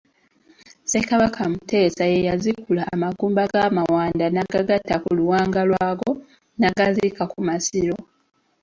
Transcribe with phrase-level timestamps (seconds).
[0.83, 6.09] Ssekabaka Mutesa ye yaziikula amagumba ga Mawanda n'agagatta ku luwanga lwago
[6.59, 7.97] n'agaziika ku masiro.